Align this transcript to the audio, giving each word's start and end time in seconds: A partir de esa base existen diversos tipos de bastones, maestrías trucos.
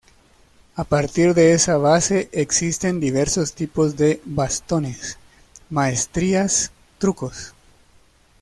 A 0.77 0.83
partir 0.83 1.35
de 1.35 1.51
esa 1.51 1.77
base 1.77 2.27
existen 2.31 2.99
diversos 2.99 3.53
tipos 3.53 3.97
de 3.97 4.19
bastones, 4.25 5.19
maestrías 5.69 6.71
trucos. 6.97 7.53